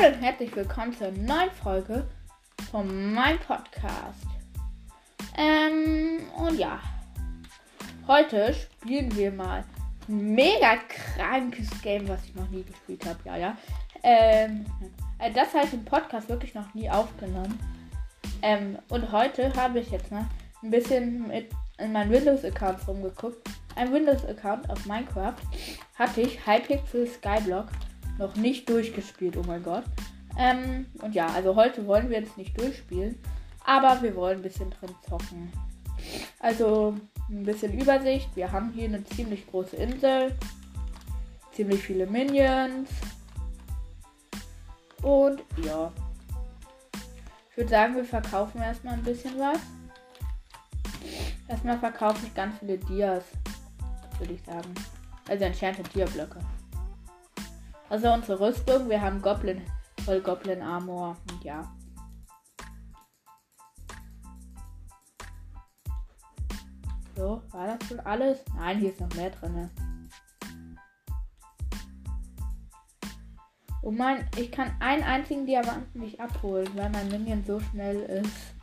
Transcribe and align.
Hallo 0.00 0.14
und 0.14 0.22
herzlich 0.22 0.54
willkommen 0.56 0.96
zur 0.96 1.10
neuen 1.10 1.50
Folge 1.50 2.06
von 2.70 3.12
meinem 3.12 3.38
Podcast. 3.40 4.24
Ähm, 5.36 6.20
und 6.36 6.58
ja, 6.58 6.80
heute 8.06 8.54
spielen 8.54 9.14
wir 9.14 9.30
mal 9.30 9.64
ein 10.08 10.34
mega 10.34 10.76
krankes 10.88 11.68
Game, 11.82 12.08
was 12.08 12.24
ich 12.24 12.34
noch 12.34 12.48
nie 12.48 12.62
gespielt 12.62 13.04
habe. 13.04 13.18
Ja, 13.24 13.36
ja. 13.36 13.56
Ähm, 14.02 14.64
äh, 15.18 15.32
das 15.32 15.52
habe 15.52 15.66
ich 15.66 15.74
im 15.74 15.84
Podcast 15.84 16.28
wirklich 16.28 16.54
noch 16.54 16.72
nie 16.72 16.88
aufgenommen. 16.88 17.58
Ähm, 18.42 18.78
und 18.88 19.12
heute 19.12 19.54
habe 19.54 19.80
ich 19.80 19.90
jetzt 19.90 20.10
mal 20.10 20.24
ein 20.62 20.70
bisschen 20.70 21.28
mit 21.28 21.50
in 21.78 21.92
meinen 21.92 22.10
Windows-Accounts 22.10 22.88
rumgeguckt. 22.88 23.46
Ein 23.76 23.92
Windows-Account 23.92 24.70
auf 24.70 24.86
Minecraft 24.86 25.36
hatte 25.98 26.22
ich 26.22 26.46
Hypixel 26.46 27.06
Skyblock 27.06 27.66
noch 28.20 28.36
nicht 28.36 28.68
durchgespielt. 28.68 29.36
Oh 29.36 29.42
mein 29.46 29.62
Gott. 29.62 29.84
Ähm, 30.38 30.86
und 31.02 31.14
ja, 31.14 31.26
also 31.26 31.56
heute 31.56 31.86
wollen 31.86 32.08
wir 32.08 32.20
jetzt 32.20 32.38
nicht 32.38 32.58
durchspielen, 32.60 33.18
aber 33.64 34.00
wir 34.02 34.14
wollen 34.14 34.38
ein 34.38 34.42
bisschen 34.42 34.70
drin 34.70 34.94
zocken. 35.08 35.52
Also 36.38 36.96
ein 37.28 37.42
bisschen 37.42 37.78
Übersicht. 37.78 38.28
Wir 38.36 38.52
haben 38.52 38.72
hier 38.72 38.84
eine 38.84 39.02
ziemlich 39.04 39.46
große 39.50 39.76
Insel, 39.76 40.36
ziemlich 41.52 41.82
viele 41.82 42.06
Minions 42.06 42.90
und 45.02 45.42
ja. 45.64 45.90
Ich 47.50 47.56
würde 47.56 47.70
sagen, 47.70 47.96
wir 47.96 48.04
verkaufen 48.04 48.62
erstmal 48.62 48.94
ein 48.94 49.02
bisschen 49.02 49.38
was. 49.38 49.58
Erstmal 51.48 51.78
verkaufe 51.78 52.24
ich 52.24 52.34
ganz 52.34 52.58
viele 52.58 52.78
Dias, 52.78 53.24
würde 54.18 54.34
ich 54.34 54.42
sagen. 54.44 54.72
Also 55.28 55.44
Enchanted 55.44 55.92
Dia-Blöcke. 55.94 56.38
Also 57.90 58.12
unsere 58.12 58.38
Rüstung, 58.38 58.88
wir 58.88 59.00
haben 59.00 59.20
Goblin, 59.20 59.62
voll 60.04 60.20
Goblin 60.20 60.62
Armor 60.62 61.16
ja. 61.42 61.68
So, 67.16 67.42
war 67.50 67.66
das 67.66 67.88
schon 67.88 67.98
alles? 68.00 68.38
Nein, 68.56 68.78
hier 68.78 68.92
ist 68.92 69.00
noch 69.00 69.12
mehr 69.14 69.30
drin. 69.30 69.68
Oh 73.82 73.90
mein, 73.90 74.24
ich 74.36 74.52
kann 74.52 74.70
einen 74.78 75.02
einzigen 75.02 75.44
Diamanten 75.44 76.00
nicht 76.00 76.20
abholen, 76.20 76.68
weil 76.76 76.90
mein 76.90 77.08
Minion 77.08 77.42
so 77.44 77.58
schnell 77.58 78.02
ist. 78.02 78.54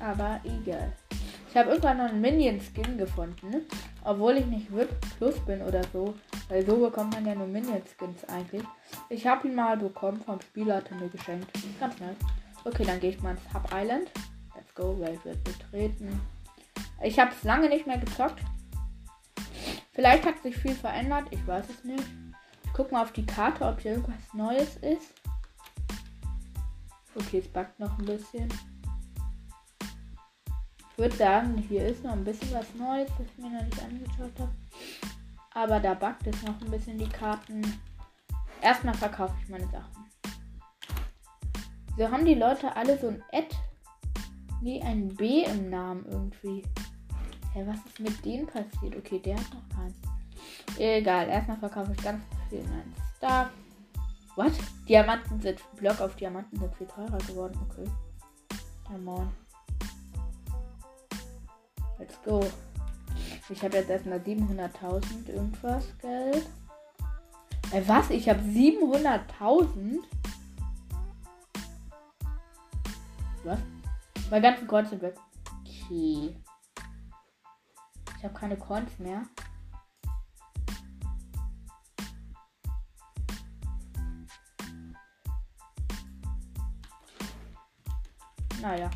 Aber 0.00 0.40
egal. 0.42 0.90
Ich 1.50 1.56
habe 1.56 1.68
irgendwann 1.68 1.98
noch 1.98 2.08
einen 2.08 2.22
Minion-Skin 2.22 2.96
gefunden. 2.96 3.66
Obwohl 4.06 4.36
ich 4.36 4.46
nicht 4.46 4.72
VIP 4.72 5.00
Plus 5.18 5.34
bin 5.40 5.60
oder 5.62 5.82
so. 5.92 6.14
Weil 6.48 6.64
so 6.64 6.76
bekommt 6.76 7.12
man 7.14 7.26
ja 7.26 7.34
nur 7.34 7.48
Minion-Skins 7.48 8.24
eigentlich. 8.28 8.62
Ich 9.08 9.26
habe 9.26 9.48
ihn 9.48 9.54
mal 9.56 9.76
bekommen 9.76 10.20
vom 10.20 10.40
Spieler, 10.40 10.76
hat 10.76 10.90
er 10.92 10.96
mir 10.98 11.08
geschenkt. 11.08 11.50
Ganz 11.80 11.98
nett. 11.98 12.16
Okay, 12.64 12.84
dann 12.84 13.00
gehe 13.00 13.10
ich 13.10 13.20
mal 13.20 13.32
ins 13.32 13.52
Hub 13.52 13.68
Island. 13.74 14.08
Let's 14.54 14.72
go, 14.76 14.98
Welt 15.00 15.24
wird 15.24 15.42
betreten. 15.42 16.20
Ich 17.02 17.18
habe 17.18 17.32
es 17.32 17.42
lange 17.42 17.68
nicht 17.68 17.88
mehr 17.88 17.98
gezockt. 17.98 18.40
Vielleicht 19.92 20.24
hat 20.24 20.40
sich 20.40 20.56
viel 20.56 20.74
verändert, 20.74 21.24
ich 21.32 21.44
weiß 21.44 21.64
es 21.68 21.82
nicht. 21.82 22.04
Ich 22.64 22.72
gucke 22.74 22.92
mal 22.92 23.02
auf 23.02 23.12
die 23.12 23.26
Karte, 23.26 23.64
ob 23.64 23.80
hier 23.80 23.92
irgendwas 23.92 24.34
Neues 24.34 24.76
ist. 24.76 25.14
Okay, 27.16 27.38
es 27.38 27.48
backt 27.48 27.80
noch 27.80 27.98
ein 27.98 28.04
bisschen. 28.04 28.48
Ich 30.96 31.02
würde 31.02 31.16
sagen, 31.16 31.58
hier 31.68 31.86
ist 31.88 32.02
noch 32.02 32.12
ein 32.12 32.24
bisschen 32.24 32.54
was 32.54 32.74
Neues, 32.74 33.10
das 33.18 33.26
ich 33.26 33.44
mir 33.44 33.50
noch 33.50 33.62
nicht 33.62 33.82
angeschaut 33.82 34.32
habe. 34.40 34.50
Aber 35.52 35.78
da 35.78 35.92
backt 35.92 36.26
es 36.26 36.42
noch 36.42 36.58
ein 36.58 36.70
bisschen 36.70 36.96
die 36.96 37.08
Karten. 37.08 37.60
Erstmal 38.62 38.94
verkaufe 38.94 39.34
ich 39.42 39.50
meine 39.50 39.66
Sachen. 39.66 40.06
So 41.98 42.10
haben 42.10 42.24
die 42.24 42.34
Leute 42.34 42.74
alle 42.74 42.98
so 42.98 43.08
ein 43.08 43.22
Ed. 43.30 43.54
Nee, 44.62 44.80
ein 44.82 45.08
B 45.08 45.44
im 45.44 45.68
Namen 45.68 46.06
irgendwie. 46.06 46.62
Hä, 47.52 47.66
was 47.66 47.76
ist 47.84 48.00
mit 48.00 48.24
denen 48.24 48.46
passiert? 48.46 48.96
Okay, 48.96 49.18
der 49.18 49.36
hat 49.36 49.52
noch 49.52 49.76
keinen. 49.76 49.94
Egal, 50.78 51.28
erstmal 51.28 51.58
verkaufe 51.58 51.92
ich 51.92 52.02
ganz 52.02 52.24
viel 52.48 52.62
mein 52.62 52.94
Star. 53.18 53.50
What? 54.34 54.52
Diamanten 54.88 55.42
sind, 55.42 55.60
Block 55.76 56.00
auf 56.00 56.16
Diamanten 56.16 56.58
sind 56.58 56.74
viel 56.74 56.86
teurer 56.86 57.18
geworden. 57.18 57.58
Okay. 57.68 57.84
Ja, 58.90 58.96
moin. 58.96 59.45
Let's 61.98 62.22
go. 62.22 62.44
Ich 63.48 63.62
habe 63.62 63.76
jetzt 63.76 63.90
erstmal 63.90 64.18
700.000 64.18 65.28
irgendwas 65.28 65.84
Geld. 65.98 66.46
Äh, 67.72 67.82
was? 67.86 68.10
Ich 68.10 68.28
habe 68.28 68.40
700.000? 68.40 69.98
Was? 73.44 73.58
Mein 74.30 74.42
ganzen 74.42 74.66
Coins 74.66 74.90
sind 74.90 75.02
weg. 75.02 75.16
Okay. 75.60 76.36
Ich 78.18 78.24
habe 78.24 78.34
keine 78.34 78.56
Coins 78.56 78.98
mehr. 78.98 79.22
Naja. 88.60 88.90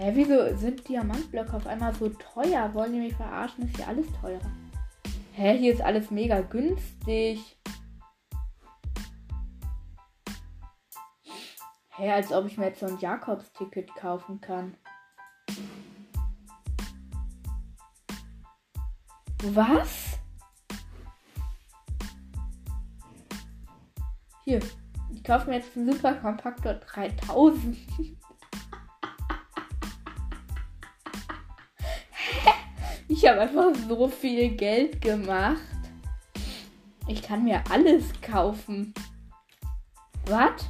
Hä, 0.00 0.12
wieso 0.14 0.56
sind 0.56 0.88
Diamantblöcke 0.88 1.56
auf 1.56 1.66
einmal 1.66 1.92
so 1.92 2.08
teuer? 2.08 2.72
Wollen 2.72 2.92
die 2.92 3.00
mich 3.00 3.16
verarschen? 3.16 3.64
Ist 3.64 3.78
hier 3.78 3.88
alles 3.88 4.06
teurer. 4.20 4.52
Hä, 5.32 5.58
hier 5.58 5.72
ist 5.74 5.80
alles 5.80 6.12
mega 6.12 6.40
günstig. 6.40 7.58
Hä, 11.96 12.12
als 12.12 12.30
ob 12.30 12.46
ich 12.46 12.56
mir 12.56 12.66
jetzt 12.66 12.78
so 12.78 12.86
ein 12.86 13.00
Jakobs-Ticket 13.00 13.92
kaufen 13.96 14.40
kann. 14.40 14.76
Was? 19.46 20.20
Hier. 24.44 24.60
Ich 25.10 25.24
kaufe 25.24 25.50
mir 25.50 25.56
jetzt 25.56 25.76
einen 25.76 25.92
Super 25.92 26.14
Kompaktor 26.14 26.74
3000. 26.74 27.76
Ich 33.08 33.26
habe 33.26 33.40
einfach 33.40 33.74
so 33.88 34.06
viel 34.08 34.50
Geld 34.50 35.00
gemacht. 35.00 35.56
Ich 37.06 37.22
kann 37.22 37.44
mir 37.44 37.62
alles 37.70 38.04
kaufen. 38.20 38.92
Was? 40.26 40.68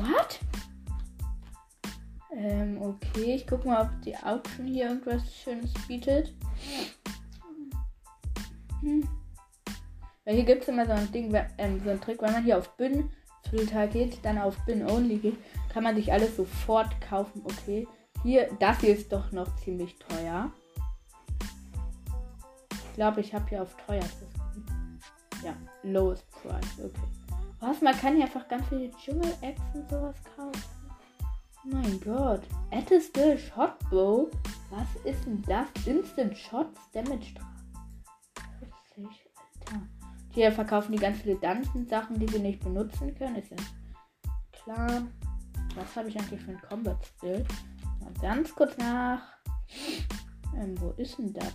Was? 0.00 0.40
Ähm, 2.36 2.82
okay. 2.82 3.36
Ich 3.36 3.46
gucke 3.46 3.68
mal, 3.68 3.82
ob 3.82 4.02
die 4.02 4.16
Auction 4.16 4.66
hier 4.66 4.88
irgendwas 4.88 5.22
Schönes 5.32 5.72
bietet. 5.86 6.34
Hm. 8.80 9.08
Weil 10.24 10.34
hier 10.34 10.44
gibt 10.44 10.62
es 10.62 10.68
immer 10.68 10.86
so 10.86 10.92
ein 10.92 11.12
Ding, 11.12 11.32
ähm, 11.58 11.80
so 11.84 11.90
ein 11.90 12.00
Trick, 12.00 12.20
wenn 12.20 12.32
man 12.32 12.42
hier 12.42 12.58
auf 12.58 12.76
Bin 12.76 13.10
Filter 13.48 13.86
geht, 13.86 14.24
dann 14.24 14.38
auf 14.38 14.56
Bin 14.66 14.84
Only 14.84 15.18
geht, 15.18 15.36
kann 15.72 15.84
man 15.84 15.94
sich 15.94 16.12
alles 16.12 16.36
sofort 16.36 17.00
kaufen. 17.00 17.42
Okay. 17.44 17.86
Hier, 18.24 18.50
das 18.58 18.80
hier 18.80 18.96
ist 18.96 19.12
doch 19.12 19.30
noch 19.30 19.54
ziemlich 19.56 19.96
teuer. 19.98 20.50
Glaube, 22.94 23.20
ich 23.20 23.34
habe 23.34 23.48
hier 23.48 23.62
auf 23.62 23.76
teuerstes. 23.86 24.28
Ja, 25.44 25.54
lowest 25.82 26.30
price. 26.30 26.78
Okay. 26.78 27.00
Was? 27.60 27.80
Man 27.82 27.96
kann 27.96 28.14
hier 28.14 28.24
einfach 28.24 28.46
ganz 28.48 28.66
viele 28.68 28.90
Dschungel-Eggs 28.92 29.60
und 29.74 29.88
sowas 29.90 30.16
kaufen. 30.36 30.62
mein 31.64 32.00
Gott. 32.00 32.42
Älteste 32.70 33.36
Shotbow? 33.38 34.30
Was 34.70 35.04
ist 35.04 35.24
denn 35.24 35.42
das? 35.42 35.66
Instant 35.86 36.36
Shots 36.36 36.80
Damage 36.92 37.34
40, 38.94 39.30
Alter. 39.66 39.82
Hier 40.30 40.52
verkaufen 40.52 40.92
die 40.92 40.98
ganz 40.98 41.18
viele 41.20 41.36
Dungeon-Sachen, 41.36 42.18
die 42.18 42.30
wir 42.32 42.40
nicht 42.40 42.62
benutzen 42.62 43.14
können. 43.16 43.36
Ist 43.36 43.50
ja 43.50 43.56
klar. 44.52 45.02
Was 45.74 45.96
habe 45.96 46.08
ich 46.08 46.18
eigentlich 46.18 46.40
für 46.40 46.52
ein 46.52 46.62
Combat-Skill? 46.62 47.44
Mal 48.00 48.12
ganz 48.20 48.54
kurz 48.54 48.76
nach. 48.78 49.20
Ähm, 50.56 50.80
wo 50.80 50.90
ist 50.96 51.18
denn 51.18 51.32
das? 51.32 51.54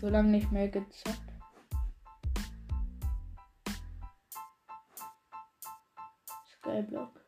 So 0.00 0.08
lange 0.08 0.30
nicht 0.30 0.52
mehr 0.52 0.68
gezockt. 0.68 1.32
Skyblock. 6.44 7.20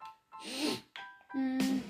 Hm. 1.33 1.83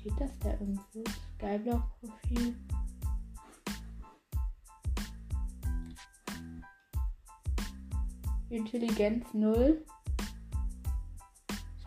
Steht 0.00 0.20
das 0.20 0.38
da 0.40 0.50
irgendwo? 0.52 1.04
Skyblock-Profil. 1.38 2.56
Intelligenz 8.50 9.32
0. 9.32 9.82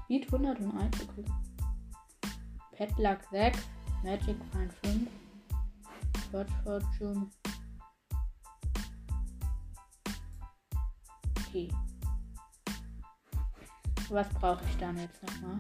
Speed 0.06 0.34
101. 0.34 1.10
Okay. 1.10 1.26
Petlack 2.72 3.24
6. 3.32 3.75
Magic 4.06 4.38
Find 4.52 4.72
5. 4.84 5.10
Search 6.32 6.52
Fortune. 6.64 7.32
Okay. 11.40 11.68
Was 14.10 14.30
brauche 14.30 14.64
ich 14.70 14.78
dann 14.78 15.00
jetzt 15.00 15.24
nochmal? 15.24 15.60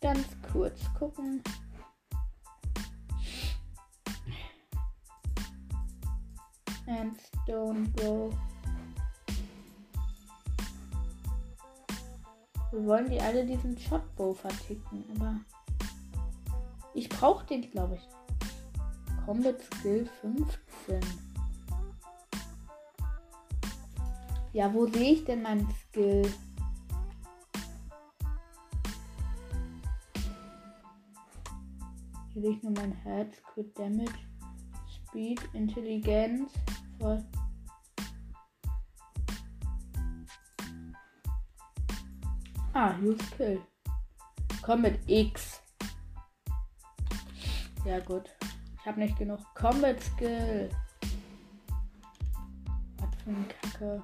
Ganz 0.00 0.26
kurz 0.50 0.92
gucken. 0.98 1.40
Sandstone 6.84 7.88
Bow. 7.90 8.36
Wir 12.72 12.84
wollen 12.86 13.08
die 13.08 13.20
alle 13.20 13.46
diesen 13.46 13.78
Shotbow 13.78 14.34
verticken, 14.34 15.04
aber 15.14 15.36
ich 16.94 17.08
brauche 17.08 17.44
den, 17.46 17.70
glaube 17.70 17.96
ich. 17.96 18.08
Combat 19.24 19.60
Skill 19.62 20.08
15. 20.20 21.00
Ja, 24.52 24.72
wo 24.74 24.86
sehe 24.86 25.14
ich 25.14 25.24
denn 25.24 25.42
meinen 25.42 25.68
Skill? 25.70 26.30
Hier 32.32 32.42
sehe 32.42 32.50
ich 32.52 32.62
nur 32.62 32.72
mein 32.72 32.92
Herz, 32.92 33.42
Crit 33.52 33.78
Damage, 33.78 34.12
Speed, 35.06 35.40
Intelligenz, 35.54 36.52
voll. 36.98 37.24
Ah, 42.74 42.94
use 43.02 43.18
kill. 43.36 43.60
Combat 44.62 44.98
X. 45.06 45.61
Ja 47.84 47.98
gut. 48.00 48.30
Ich 48.78 48.86
habe 48.86 49.00
nicht 49.00 49.18
genug 49.18 49.40
Combat 49.54 50.00
Skill. 50.00 50.70
Was 52.98 53.22
für 53.22 53.30
ein 53.30 53.48
Kacke. 53.48 54.02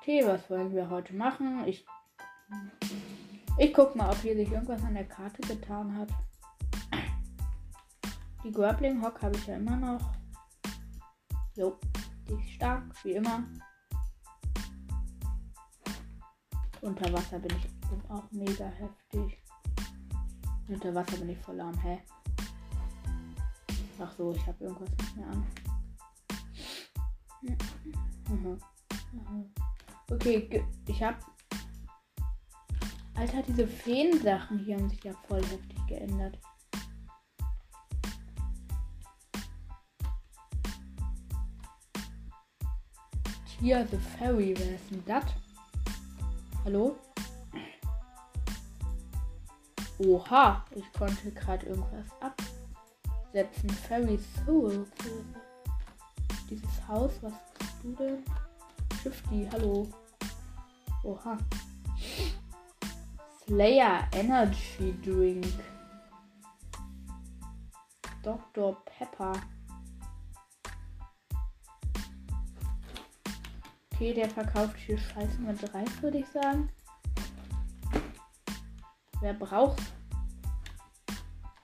Okay, 0.00 0.24
was 0.24 0.48
wollen 0.48 0.72
wir 0.72 0.88
heute 0.88 1.14
machen? 1.14 1.66
Ich 1.66 1.84
ich 3.58 3.74
guck 3.74 3.96
mal, 3.96 4.08
ob 4.08 4.16
hier 4.18 4.36
sich 4.36 4.52
irgendwas 4.52 4.82
an 4.84 4.94
der 4.94 5.04
Karte 5.04 5.42
getan 5.42 5.96
hat. 5.96 6.08
Die 8.44 8.52
Grappling 8.52 9.02
Hock 9.02 9.20
habe 9.20 9.36
ich 9.36 9.46
ja 9.46 9.56
immer 9.56 9.76
noch. 9.76 10.12
Jo, 11.56 11.76
die 12.28 12.34
ist 12.34 12.50
stark, 12.50 12.84
wie 13.02 13.14
immer. 13.14 13.42
Unter 16.80 17.12
Wasser 17.12 17.38
bin 17.38 17.56
ich 17.56 18.10
auch 18.10 18.30
mega 18.30 18.66
heftig. 18.66 19.42
Unter 20.68 20.94
Wasser 20.94 21.16
bin 21.16 21.30
ich 21.30 21.38
voll 21.38 21.56
lahm, 21.56 21.78
hä? 21.80 21.98
Ach 24.00 24.12
so, 24.12 24.32
ich 24.32 24.46
habe 24.46 24.64
irgendwas 24.64 24.90
nicht 24.90 25.16
mehr 25.16 25.28
an. 25.28 25.46
Mhm. 28.28 28.60
Mhm. 29.12 29.50
Okay, 30.10 30.64
ich 30.86 31.02
habe. 31.02 31.18
Alter, 33.14 33.42
diese 33.42 33.66
Feen-Sachen 33.66 34.60
hier 34.60 34.76
haben 34.76 34.88
sich 34.88 35.02
ja 35.02 35.12
voll 35.26 35.42
heftig 35.42 35.86
geändert. 35.88 36.38
Hier, 43.58 43.84
The 43.90 43.96
Fairy, 43.96 44.54
wer 44.56 44.76
ist 44.76 44.90
denn 44.92 45.02
das? 45.04 45.24
Hallo? 46.68 46.98
Oha, 50.00 50.66
ich 50.74 50.92
konnte 50.92 51.30
gerade 51.32 51.64
irgendwas 51.64 52.04
absetzen. 52.20 53.70
Fairy 53.70 54.18
Soul. 54.44 54.86
Dieses 56.50 56.86
Haus, 56.86 57.12
was 57.22 57.32
bist 57.58 57.72
du 57.82 57.92
denn? 57.94 58.22
Shifty, 59.02 59.48
hallo. 59.50 59.88
Oha. 61.04 61.38
Slayer 63.46 64.06
Energy 64.12 64.94
Drink. 65.00 65.46
Dr. 68.22 68.76
Pepper. 68.84 69.32
Okay, 73.98 74.14
der 74.14 74.30
verkauft 74.30 74.76
hier 74.76 74.96
Scheiße 74.96 75.40
mit 75.40 75.60
3, 75.60 75.84
würde 76.02 76.18
ich 76.18 76.28
sagen. 76.28 76.70
Wer 79.20 79.34
braucht? 79.34 79.82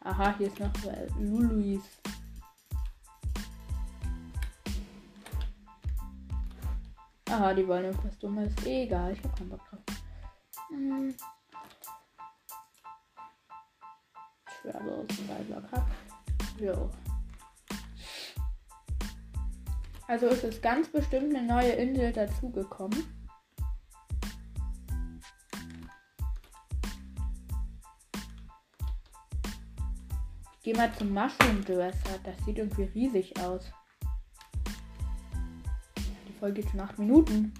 Aha, 0.00 0.34
hier 0.36 0.48
ist 0.48 0.58
noch 0.58 0.72
Luluis. 1.16 1.84
Aha, 7.31 7.54
die 7.54 7.69
wollen 7.69 7.84
irgendwas 7.84 8.19
Dummes. 8.19 8.52
Egal, 8.66 9.12
ich 9.12 9.22
hab 9.22 9.38
keinen 9.38 9.50
Bock 9.50 9.70
drauf. 9.70 9.81
Hm. 10.70 11.14
Travel, 14.60 15.06
Survivor 15.12 15.62
Cup. 15.70 15.86
Jo. 16.58 16.90
Also 20.06 20.26
ist 20.26 20.44
es 20.44 20.60
ganz 20.60 20.88
bestimmt 20.88 21.34
eine 21.34 21.46
neue 21.46 21.72
Insel 21.72 22.12
dazugekommen. 22.12 23.04
Geh 30.62 30.72
mal 30.72 30.90
zum 30.94 31.10
Mushroom 31.10 31.64
Dresser. 31.64 32.19
Das 32.22 32.43
sieht 32.44 32.58
irgendwie 32.58 32.84
riesig 32.84 33.38
aus. 33.40 33.70
Die 36.29 36.32
Folge 36.38 36.62
geht 36.62 36.70
schon 36.70 36.81
8 36.81 36.98
Minuten. 36.98 37.52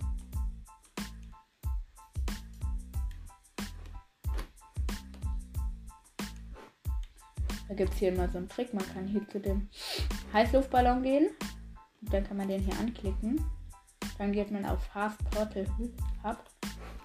Da 7.69 7.75
gibt 7.75 7.93
es 7.93 7.99
hier 7.99 8.13
immer 8.13 8.29
so 8.29 8.39
einen 8.39 8.49
Trick. 8.49 8.73
Man 8.73 8.87
kann 8.93 9.07
hier 9.07 9.27
zu 9.29 9.41
dem 9.41 9.69
Heißluftballon 10.33 11.03
gehen. 11.03 11.31
Und 12.05 12.13
dann 12.13 12.25
kann 12.25 12.37
man 12.37 12.49
den 12.49 12.61
hier 12.61 12.79
anklicken. 12.79 13.43
Dann 14.19 14.33
geht 14.33 14.51
man 14.51 14.67
auf 14.67 14.85
Fast 14.93 15.19
Portal 15.31 15.67
Hub. 16.23 16.45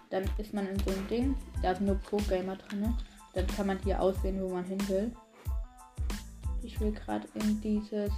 Dann 0.10 0.26
ist 0.38 0.54
man 0.54 0.68
in 0.68 0.78
so 0.80 0.92
einem 0.92 1.08
Ding. 1.08 1.36
Da 1.62 1.74
sind 1.74 1.88
nur 1.88 1.96
Pro-Gamer 1.96 2.58
drin. 2.58 2.94
Dann 3.34 3.48
kann 3.48 3.68
man 3.68 3.80
hier 3.80 4.02
auswählen, 4.02 4.42
wo 4.42 4.50
man 4.50 4.66
hin 4.66 4.90
will. 4.90 5.16
Ich 6.64 6.80
will 6.82 6.92
gerade 6.92 7.28
in 7.36 7.62
dieses 7.62 8.12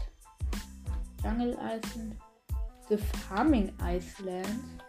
Jungle 1.24 1.56
Island. 1.62 2.16
The 2.90 2.98
Farming 2.98 3.72
Island. 3.80 4.82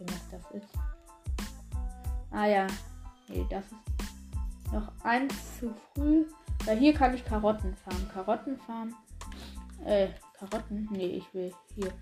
Was 0.00 0.30
das 0.30 0.62
ist. 0.62 0.68
Ah 2.30 2.46
ja. 2.46 2.66
Nee, 3.28 3.46
das 3.50 3.64
ist 3.66 4.72
noch 4.72 4.90
eins 5.04 5.34
zu 5.58 5.74
früh. 5.92 6.24
Weil 6.64 6.78
hier 6.78 6.94
kann 6.94 7.14
ich 7.14 7.24
Karotten 7.24 7.76
farmen. 7.76 8.08
Karotten 8.08 8.58
farmen 8.58 8.94
äh, 9.84 10.08
Karotten? 10.38 10.88
Nee, 10.90 11.06
ich 11.06 11.34
will 11.34 11.52
hier 11.74 11.92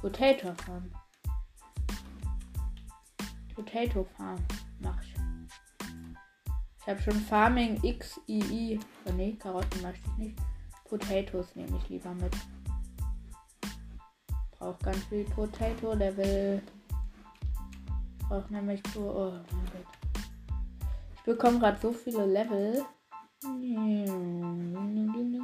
Potato 0.00 0.52
Farm. 0.64 0.90
Potato 3.54 4.04
Farm 4.16 4.38
mach 4.80 5.00
ich. 5.02 5.14
Ich 6.80 6.86
habe 6.88 7.00
schon 7.02 7.20
Farming 7.20 7.80
XII. 7.80 8.80
Oh 9.06 9.12
nee, 9.12 9.36
Karotten 9.38 9.82
möchte 9.82 10.08
ich 10.10 10.18
nicht. 10.18 10.38
Potatoes 10.88 11.54
nehme 11.54 11.76
ich 11.76 11.88
lieber 11.88 12.12
mit. 12.14 12.32
Braucht 14.58 14.82
ganz 14.82 15.04
viel 15.04 15.24
Potato 15.24 15.94
Level. 15.94 16.62
Braucht 18.28 18.50
nämlich. 18.50 18.82
Oh 18.96 19.32
mein 19.32 19.64
Gott. 19.72 20.20
Ich 21.14 21.22
bekomme 21.22 21.58
gerade 21.58 21.78
so 21.80 21.92
viele 21.92 22.26
Level 22.26 22.84
backt 23.42 25.39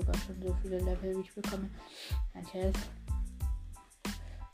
sogar 0.00 0.14
schon 0.18 0.42
so 0.42 0.56
viele 0.62 0.78
Level, 0.78 1.16
wie 1.16 1.20
ich 1.20 1.34
bekomme. 1.34 1.68
Ein. 2.34 2.72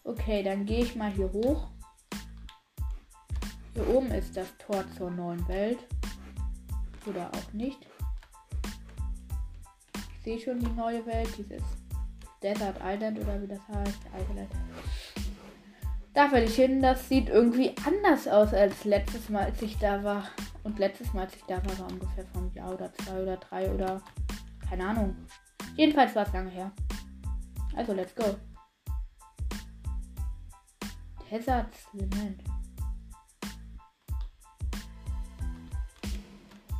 Okay, 0.04 0.42
dann 0.42 0.66
gehe 0.66 0.84
ich 0.84 0.96
mal 0.96 1.11
hier 1.11 1.32
hoch. 1.32 1.68
Hier 3.75 3.88
oben 3.88 4.11
ist 4.11 4.37
das 4.37 4.49
Tor 4.58 4.84
zur 4.96 5.11
neuen 5.11 5.46
Welt. 5.49 5.78
Oder 7.06 7.30
auch 7.30 7.52
nicht. 7.52 7.87
Ich 9.94 10.25
sehe 10.25 10.38
schon 10.38 10.61
die 10.61 10.70
neue 10.70 11.04
Welt, 11.06 11.28
dieses 11.37 11.62
Desert 12.42 12.76
Island 12.84 13.18
oder 13.18 13.40
wie 13.42 13.49
das 13.49 13.61
heißt. 13.68 14.00
Da 16.14 16.30
will 16.30 16.42
ich 16.42 16.54
hin. 16.54 16.82
Das 16.82 17.08
sieht 17.08 17.28
irgendwie 17.28 17.75
anders 17.87 18.28
aus 18.28 18.52
als 18.52 18.84
letztes 18.84 19.28
Mal, 19.28 19.44
als 19.44 19.62
ich 19.62 19.78
da 19.78 20.04
war. 20.04 20.28
Und 20.62 20.78
letztes 20.78 21.12
Mal, 21.12 21.22
als 21.22 21.34
ich 21.34 21.42
da 21.49 21.56
war, 21.64 21.78
war 21.78 21.90
ungefähr 21.90 22.25
einem 22.34 22.52
Jahr 22.54 22.72
oder 22.72 22.92
zwei 22.94 23.22
oder 23.22 23.37
drei 23.37 23.72
oder 23.72 24.02
keine 24.73 24.88
Ahnung. 24.88 25.14
Jedenfalls 25.76 26.14
war 26.14 26.26
es 26.26 26.33
lange 26.33 26.49
her. 26.49 26.73
Also, 27.76 27.93
let's 27.93 28.14
go. 28.14 28.25
Hazard-Element. 31.31 32.43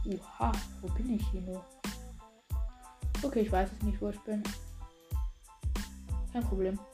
Oha, 0.07 0.53
wo 0.81 0.89
bin 0.95 1.17
ich 1.17 1.27
hier 1.29 1.43
nur? 1.43 1.63
Okay, 3.23 3.41
ich 3.41 3.53
weiß 3.53 3.69
es 3.71 3.83
nicht, 3.83 4.01
wo 4.01 4.09
ich 4.09 4.21
bin. 4.21 4.43
Kein 6.33 6.45
Problem. 6.45 6.79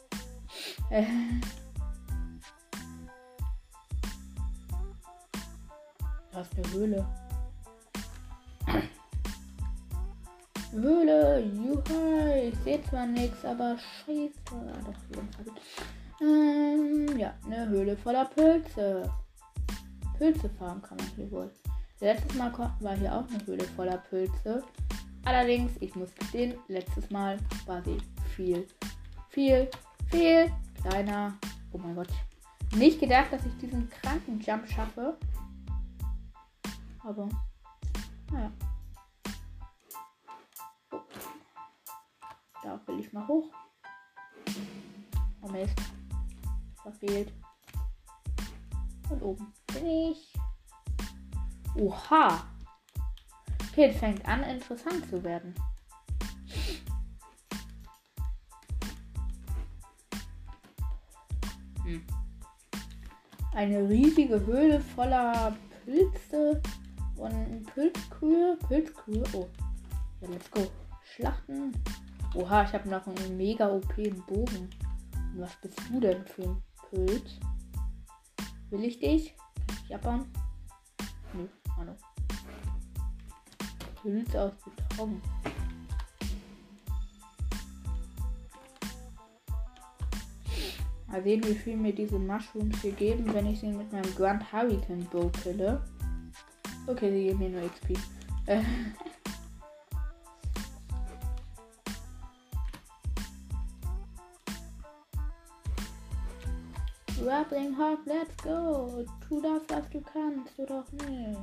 Äh. 0.90 1.05
Da 6.33 6.40
ist 6.40 6.55
eine 6.57 6.73
Höhle. 6.73 7.07
Höhle, 10.72 11.40
juha, 11.40 12.37
ich 12.37 12.54
sehe 12.58 12.82
zwar 12.84 13.06
nichts, 13.06 13.44
aber 13.44 13.76
scheiße. 13.78 14.32
Ah, 14.50 14.78
doch, 14.84 16.20
ähm, 16.20 17.16
ja, 17.16 17.32
eine 17.46 17.68
Höhle 17.68 17.96
voller 17.96 18.25
Pilze. 18.26 19.10
Pilzefarm 20.18 20.82
kann 20.82 20.98
man 20.98 21.06
hier 21.16 21.30
wohl. 21.30 21.50
Letztes 22.00 22.34
Mal 22.34 22.52
war 22.80 22.96
hier 22.96 23.14
auch 23.14 23.28
eine 23.28 23.44
Höhle 23.46 23.64
voller 23.64 23.98
Pilze. 23.98 24.62
Allerdings, 25.25 25.72
ich 25.80 25.94
muss 25.94 26.14
gestehen, 26.14 26.54
letztes 26.68 27.10
Mal 27.10 27.38
war 27.66 27.82
sie 27.82 27.98
viel, 28.34 28.66
viel, 29.30 29.68
viel 30.10 30.50
kleiner. 30.82 31.34
Oh 31.72 31.78
mein 31.78 31.94
Gott. 31.94 32.08
Nicht 32.76 33.00
gedacht, 33.00 33.32
dass 33.32 33.46
ich 33.46 33.56
diesen 33.58 33.88
kranken 33.88 34.40
Jump 34.40 34.68
schaffe. 34.68 35.16
Aber, 37.04 37.28
naja. 38.32 38.50
Da 42.68 42.78
will 42.84 43.00
ich 43.00 43.10
mal 43.14 43.26
hoch. 43.26 43.50
Oh 45.40 45.48
Mist. 45.48 45.80
Verfehlt. 46.82 47.32
Und 49.08 49.22
oben 49.22 49.54
bin 49.72 49.87
ich. 49.87 50.34
Oha. 51.76 52.44
Okay, 53.70 53.87
es 53.87 53.96
fängt 53.96 54.22
an, 54.28 54.42
interessant 54.42 55.08
zu 55.08 55.25
werden. 55.25 55.54
Hm. 61.84 62.06
Eine 63.54 63.88
riesige 63.88 64.44
Höhle 64.44 64.78
voller 64.78 65.56
Pilze 65.87 66.60
und 67.16 67.64
Pilzkühe. 67.72 68.58
Pilzkühe. 68.68 69.25
Oh. 69.32 69.48
Ja, 70.20 70.28
let's 70.28 70.50
go. 70.50 70.70
Schlachten. 71.02 71.72
Oha, 72.38 72.62
ich 72.62 72.73
habe 72.73 72.88
noch 72.88 73.04
einen 73.04 73.37
mega 73.37 73.68
OP 73.68 73.97
Bogen. 74.28 74.71
Und 75.12 75.40
was 75.40 75.57
bist 75.57 75.76
du 75.90 75.99
denn 75.99 76.25
für 76.25 76.45
ein 76.45 76.62
Pilz? 76.88 77.40
Will 78.71 78.85
ich 78.85 79.00
dich? 79.00 79.35
Japan? 79.88 80.25
Nö, 81.33 81.49
Hallo. 81.76 81.97
Pilz 84.00 84.37
aus 84.37 84.52
Beton. 84.64 85.21
Mal 91.09 91.23
sehen, 91.25 91.42
wie 91.42 91.54
viel 91.54 91.76
mir 91.76 91.92
diese 91.92 92.21
Mushrooms 92.21 92.83
hier 92.83 92.92
geben, 92.92 93.35
wenn 93.35 93.47
ich 93.47 93.59
sie 93.59 93.66
mit 93.66 93.90
meinem 93.92 94.14
Grand 94.14 94.52
Hurricane 94.52 95.04
Bow 95.11 95.28
kille. 95.42 95.83
Okay, 96.87 97.11
sie 97.11 97.25
geben 97.25 97.40
mir 97.40 97.49
nur 97.49 97.68
XP. 97.68 97.99
Grappling 107.28 107.76
Hawk, 107.76 107.99
let's 108.06 108.35
go. 108.42 109.04
Tu 109.20 109.42
das, 109.42 109.61
was 109.68 109.90
du 109.90 110.00
kannst, 110.00 110.58
oder 110.58 110.80
auch 110.80 110.92
nicht. 110.92 111.38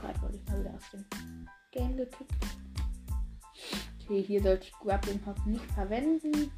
Gerade 0.00 0.22
wurde 0.22 0.36
ich 0.36 0.46
mal 0.48 0.60
wieder 0.60 0.74
aus 0.74 0.90
dem 0.90 1.04
Game 1.72 1.94
gekickt. 1.94 2.32
Okay, 4.00 4.22
hier 4.22 4.42
sollte 4.42 4.64
ich 4.64 4.72
Grappling 4.80 5.20
Hook 5.26 5.44
nicht 5.44 5.66
verwenden. 5.72 6.50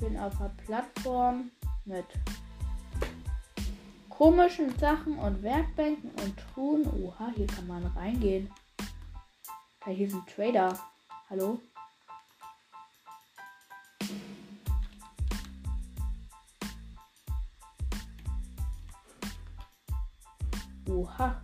Bin 0.00 0.18
auf 0.18 0.40
einer 0.40 0.48
Plattform 0.66 1.52
mit 1.84 2.06
komischen 4.08 4.76
Sachen 4.80 5.16
und 5.16 5.44
Werkbänken 5.44 6.10
und 6.24 6.34
Truhen. 6.36 6.90
Oha, 7.04 7.30
hier 7.36 7.46
kann 7.46 7.68
man 7.68 7.86
reingehen. 7.86 8.50
Da 9.78 9.92
hier 9.92 10.08
ein 10.08 10.26
Trader. 10.26 10.76
Hallo? 11.28 11.60
Oha. 21.00 21.42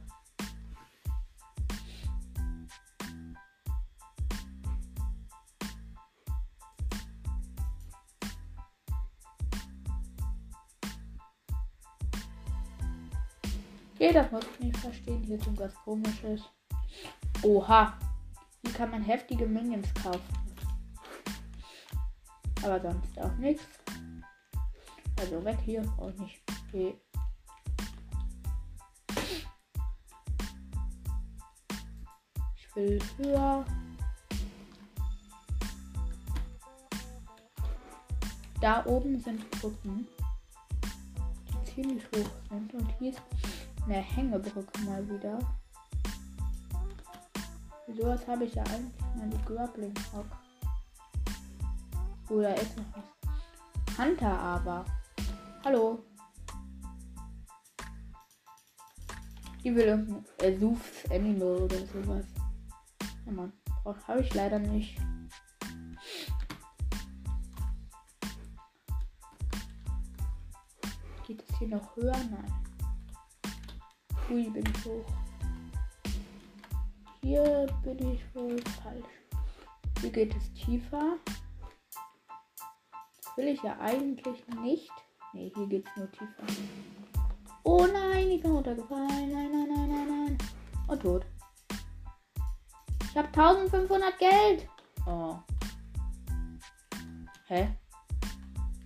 Okay, 13.95 14.13
das 14.13 14.31
muss 14.31 14.45
ich 14.45 14.61
nicht 14.61 14.77
verstehen. 14.77 15.23
Hier 15.25 15.37
ist 15.37 15.47
irgendwas 15.47 15.75
komisches. 15.77 16.43
Oha. 17.43 17.99
Hier 18.63 18.75
kann 18.75 18.91
man 18.91 19.03
heftige 19.03 19.47
Minions 19.47 19.89
kaufen. 19.95 20.21
Aber 22.63 22.79
sonst 22.79 23.19
auch 23.19 23.35
nichts. 23.37 23.65
Also 25.19 25.43
weg 25.43 25.59
hier. 25.65 25.83
Auch 25.97 26.13
nicht. 26.19 26.43
Okay. 26.69 27.01
Will 32.77 33.01
höher. 33.17 33.65
Da 38.61 38.85
oben 38.87 39.19
sind 39.21 39.51
Brücken, 39.51 40.07
die 41.49 41.73
ziemlich 41.73 42.05
hoch 42.15 42.31
sind. 42.51 42.75
Und 42.75 42.89
hier 42.99 43.11
ist 43.11 43.23
eine 43.85 43.95
Hängebrücke 43.95 44.81
mal 44.85 45.09
wieder. 45.09 45.39
Sowas 47.97 48.27
habe 48.27 48.45
ich 48.45 48.55
ja 48.55 48.65
eigentlich 48.65 49.07
meine 49.17 49.39
Grappling 49.45 49.95
Hock. 50.13 50.27
Oder 52.29 52.55
ist 52.57 52.77
noch 52.77 52.85
was. 52.95 53.99
Hunter 53.99 54.39
aber. 54.39 54.85
Hallo. 55.65 56.05
Die 59.63 59.75
will 59.75 59.85
irgendein 59.85 60.25
Ersuchs 60.39 61.11
Animal 61.11 61.63
oder 61.63 61.79
sowas. 61.87 62.36
Oh 63.29 63.33
Mann, 63.33 63.53
habe 63.85 64.21
ich 64.21 64.33
leider 64.35 64.59
nicht. 64.59 64.99
Geht 71.27 71.43
es 71.43 71.59
hier 71.59 71.69
noch 71.69 71.97
höher? 71.97 72.17
Nein. 72.31 72.55
Ui, 74.31 74.49
bin 74.51 74.65
ich 74.65 74.85
hoch. 74.85 75.05
Hier 77.21 77.67
bin 77.83 78.13
ich 78.13 78.35
wohl 78.35 78.61
falsch. 78.83 79.05
Hier 80.01 80.11
geht 80.11 80.37
es 80.37 80.53
tiefer. 80.53 81.17
Das 83.17 83.37
will 83.37 83.49
ich 83.49 83.63
ja 83.63 83.77
eigentlich 83.81 84.47
nicht. 84.63 84.93
Ne, 85.33 85.51
hier 85.55 85.67
geht 85.67 85.87
es 85.89 85.97
nur 85.97 86.11
tiefer. 86.13 86.45
Oh 87.65 87.87
nein, 87.93 88.31
ich 88.31 88.41
bin 88.41 88.53
runtergefallen. 88.53 89.33
Nein, 89.33 89.51
nein, 89.51 89.69
nein, 89.69 89.89
nein, 89.89 90.09
nein. 90.09 90.39
Und 90.87 91.03
tot. 91.03 91.27
Ich 93.17 93.23
habe 93.23 93.29
1500 93.29 94.19
Geld. 94.19 94.69
Oh. 95.07 95.37
Hä? 97.47 97.75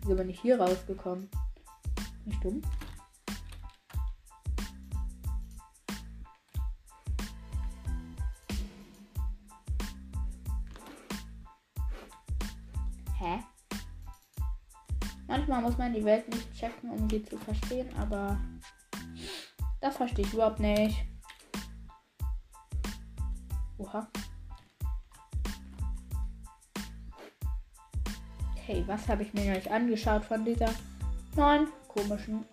Wieso 0.03 0.15
bin 0.15 0.31
ich 0.31 0.41
hier 0.41 0.61
rausgekommen? 0.61 1.29
Nicht 2.27 2.45
dumm? 2.45 2.63
Manchmal 15.27 15.63
muss 15.63 15.77
man 15.77 15.93
die 15.93 16.05
Welt 16.05 16.29
nicht 16.29 16.55
checken, 16.55 16.91
um 16.91 17.11
sie 17.11 17.25
zu 17.25 17.37
verstehen, 17.37 17.89
aber 17.99 18.39
das 19.81 19.97
verstehe 19.97 20.25
ich 20.25 20.33
überhaupt 20.33 20.61
nicht. 20.61 21.05
Oha. 23.91 24.07
Okay, 28.55 28.85
was 28.87 29.09
habe 29.09 29.23
ich 29.23 29.35
mir 29.35 29.53
nicht 29.53 29.71
angeschaut 29.71 30.25
von 30.25 30.45
dieser 30.45 30.73
neuen 31.35 31.69
komischen 31.89 32.45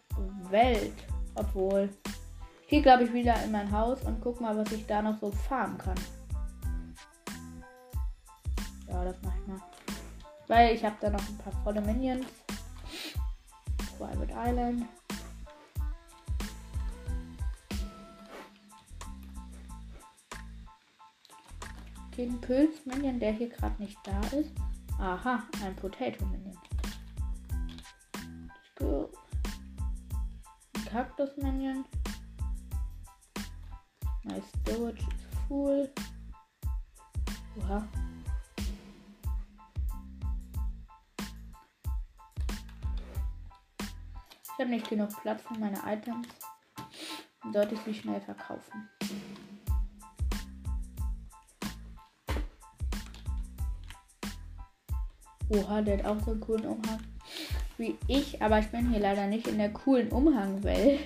Welt? 0.49 0.95
Obwohl, 1.35 1.89
ich 2.63 2.69
gehe 2.69 2.81
glaube 2.81 3.03
ich 3.03 3.13
wieder 3.13 3.41
in 3.43 3.51
mein 3.51 3.71
Haus 3.71 4.01
und 4.03 4.19
guck 4.21 4.41
mal, 4.41 4.57
was 4.57 4.71
ich 4.71 4.85
da 4.87 5.01
noch 5.01 5.19
so 5.19 5.31
farmen 5.31 5.77
kann. 5.77 5.97
Ja, 8.87 9.03
das 9.03 9.21
mache 9.21 9.37
ich 9.41 9.47
mal. 9.47 9.61
Weil 10.47 10.75
ich 10.75 10.83
habe 10.83 10.95
da 10.99 11.09
noch 11.11 11.27
ein 11.27 11.37
paar 11.37 11.53
volle 11.63 11.81
Minions. 11.81 12.25
Private 13.97 14.33
Island. 14.33 14.85
Den 22.17 22.41
Pilz-Minion, 22.41 23.19
der 23.19 23.31
hier 23.31 23.49
gerade 23.49 23.79
nicht 23.81 23.97
da 24.03 24.19
ist. 24.35 24.51
Aha, 24.99 25.43
ein 25.63 25.75
Potato-Minion. 25.75 26.57
Kaktus-Minion. 30.89 31.85
My 34.23 34.41
storage 34.41 34.99
is 34.99 35.39
full. 35.47 35.93
Oha. 37.59 37.87
Ich 44.43 44.59
habe 44.59 44.69
nicht 44.71 44.89
genug 44.89 45.09
Platz 45.21 45.43
für 45.43 45.59
meine 45.59 45.79
Items. 45.85 46.27
Sollte 47.53 47.75
ich 47.75 47.81
sie 47.81 47.93
schnell 47.93 48.21
verkaufen. 48.21 48.89
Oha, 55.49 55.81
der 55.81 55.99
hat 55.99 56.05
auch 56.05 56.25
so 56.25 56.31
einen 56.31 56.41
coolen 56.41 56.65
Umhang 56.65 56.99
wie 57.77 57.95
ich, 58.07 58.41
aber 58.41 58.59
ich 58.59 58.67
bin 58.67 58.89
hier 58.89 58.99
leider 58.99 59.27
nicht 59.27 59.47
in 59.47 59.57
der 59.57 59.69
coolen 59.69 60.09
Umhangwelt. 60.09 60.99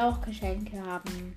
Auch 0.00 0.20
Geschenke 0.22 0.80
haben. 0.82 1.36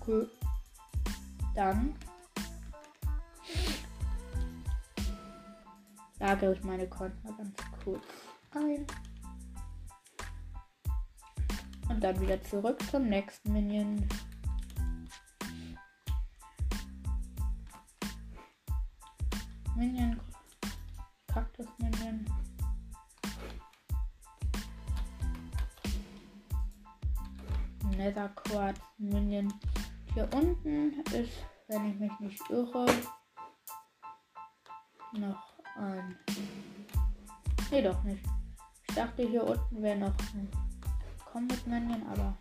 Okay. 0.00 0.26
Dann 1.54 1.94
lagere 6.18 6.54
ich 6.54 6.64
meine 6.64 6.88
Konten 6.88 7.28
kurz 7.82 8.04
ein. 8.54 8.86
Und 11.88 12.00
dann 12.00 12.20
wieder 12.20 12.42
zurück 12.44 12.78
zum 12.90 13.08
nächsten 13.08 13.52
Minion. 13.52 14.08
Minion. 19.76 20.20
Kaktus 21.26 21.66
Minion. 21.78 22.24
Nether 27.96 28.28
Quartz 28.30 28.80
Minion. 28.98 29.52
Hier 30.14 30.28
unten 30.34 31.00
ist, 31.12 31.44
wenn 31.68 31.90
ich 31.90 31.98
mich 31.98 32.20
nicht 32.20 32.50
irre, 32.50 32.86
noch 35.12 35.52
ein. 35.76 36.18
Nee, 37.72 37.80
doch 37.80 38.04
nicht. 38.04 38.22
Ich 38.86 38.94
dachte, 38.94 39.26
hier 39.26 39.44
unten 39.44 39.82
wäre 39.82 39.98
noch 39.98 40.12
ein 40.34 40.46
Combat 41.24 41.66
Minion, 41.66 42.06
aber. 42.06 42.36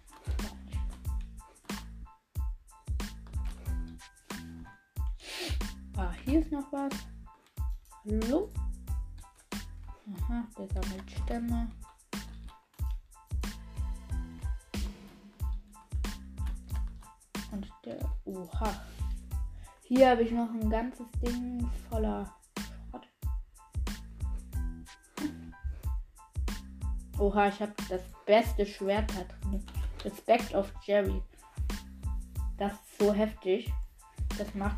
Ah, 5.96 6.12
hier 6.26 6.42
ist 6.42 6.52
noch 6.52 6.70
was. 6.74 6.92
Hallo? 8.04 8.50
Aha, 10.20 10.44
der 10.58 10.68
sammelt 10.68 11.10
Stämme. 11.10 11.72
Der, 17.86 17.98
oha. 18.26 18.74
Hier 19.84 20.10
habe 20.10 20.24
ich 20.24 20.32
noch 20.32 20.50
ein 20.50 20.70
ganzes 20.70 21.08
Ding 21.24 21.70
voller 21.90 22.36
Oha, 27.22 27.50
ich 27.50 27.62
habe 27.62 27.72
das 27.88 28.02
beste 28.26 28.66
Schwert 28.66 29.12
da 29.12 29.48
drin. 29.48 29.64
Respect 30.04 30.56
of 30.56 30.74
Jerry. 30.84 31.22
Das 32.58 32.72
ist 32.72 32.98
so 33.00 33.14
heftig. 33.14 33.72
Das 34.40 34.56
macht 34.56 34.78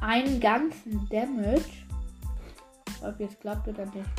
einen 0.00 0.40
ganzen 0.40 1.08
Damage. 1.08 1.86
Ob 3.02 3.20
es 3.20 3.38
glaubt 3.38 3.68
oder 3.68 3.86
nicht. 3.86 4.10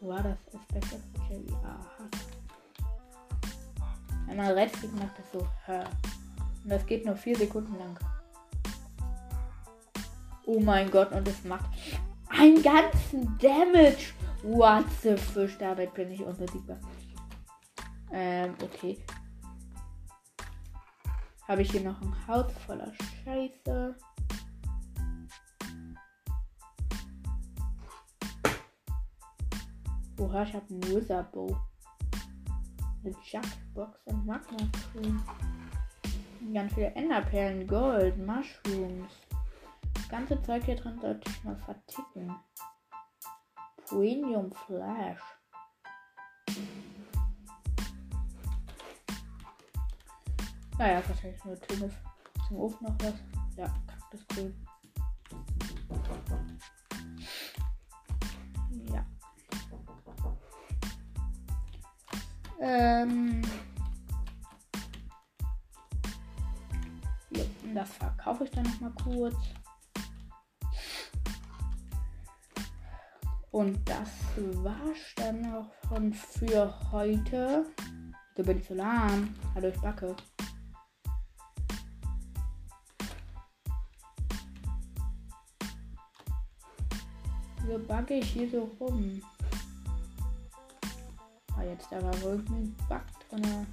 Wo 0.00 0.10
war 0.10 0.22
das? 0.22 0.38
Respect 0.54 0.94
of 0.94 1.28
Jerry. 1.28 1.52
Aha. 1.64 2.08
Einmal 4.28 4.52
rechts 4.52 4.82
macht 4.92 5.18
das 5.18 5.32
so. 5.32 5.40
Und 6.62 6.70
das 6.70 6.86
geht 6.86 7.04
nur 7.04 7.16
vier 7.16 7.36
Sekunden 7.36 7.76
lang. 7.76 7.98
Oh 10.46 10.60
mein 10.60 10.88
Gott, 10.88 11.10
und 11.10 11.26
es 11.26 11.42
macht 11.42 11.68
einen 12.28 12.62
ganzen 12.62 13.36
Damage. 13.38 14.12
What 14.42 14.86
the 15.02 15.16
fish, 15.16 15.58
damit 15.58 15.92
bin 15.92 16.10
ich 16.10 16.22
unbesiegbar. 16.22 16.78
Ähm, 18.10 18.54
okay. 18.62 18.98
Habe 21.46 21.62
ich 21.62 21.70
hier 21.70 21.82
noch 21.82 22.00
ein 22.00 22.26
Haus 22.26 22.50
voller 22.66 22.92
Scheiße. 23.24 23.96
Oha, 30.18 30.42
ich 30.42 30.54
habe 30.54 30.66
einen 30.70 30.82
Wizard-Bow. 30.82 31.56
Eine 33.04 33.14
Jackbox 33.24 33.98
und 34.06 34.26
Magma 34.26 34.58
Cream. 34.92 35.22
Ganz 36.54 36.72
viele 36.74 36.94
Enderperlen, 36.94 37.66
Gold, 37.66 38.16
Mushrooms. 38.18 39.12
Das 39.94 40.08
ganze 40.08 40.42
Zeug 40.42 40.64
hier 40.64 40.76
drin 40.76 40.98
sollte 41.00 41.30
ich 41.30 41.44
mal 41.44 41.56
verticken. 41.56 42.34
Premium 43.90 44.52
Flash. 44.52 45.18
Naja, 50.78 51.02
wahrscheinlich 51.08 51.44
nur 51.44 51.60
Töne 51.60 51.90
zum 52.46 52.56
Ofen 52.58 52.86
noch 52.86 52.94
was. 53.00 53.14
Ja, 53.56 53.66
Kaktusgrün. 53.88 54.66
Ja. 58.92 59.04
Ähm. 62.60 63.42
Das 67.74 67.90
verkaufe 67.90 68.44
ich 68.44 68.50
dann 68.52 68.64
noch 68.64 68.80
mal 68.80 68.92
kurz. 69.02 69.36
Und 73.60 73.86
das 73.86 74.08
war's 74.64 75.14
dann 75.16 75.42
noch 75.42 75.70
von 75.86 76.14
für 76.14 76.74
heute. 76.92 77.66
Da 78.34 78.42
bin 78.42 78.56
ich 78.56 78.66
so 78.66 78.72
lahm. 78.72 79.34
Hallo, 79.54 79.68
ich 79.68 79.78
backe. 79.82 80.16
Wieso 87.58 87.78
backe 87.80 88.14
ich 88.14 88.30
hier 88.30 88.50
so 88.50 88.62
rum? 88.80 89.20
Ah, 91.54 91.62
jetzt 91.62 91.92
war 91.92 92.22
wohl 92.22 92.42
ein 92.48 92.74
Bug 92.88 93.02
drin. 93.28 93.66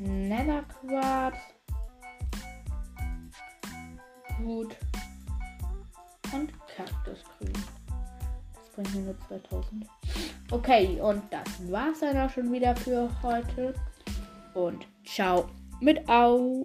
Nether 0.00 0.64
Quartz. 0.64 1.38
Gut. 4.38 4.76
Bringt 8.82 9.06
nur 9.06 9.16
2000. 9.28 9.86
Okay, 10.50 10.98
und 11.00 11.22
das 11.30 11.70
war's 11.70 12.00
dann 12.00 12.16
auch 12.18 12.30
schon 12.30 12.52
wieder 12.52 12.74
für 12.76 13.08
heute. 13.22 13.74
Und 14.54 14.86
ciao 15.04 15.48
mit 15.80 16.08
Au. 16.08 16.64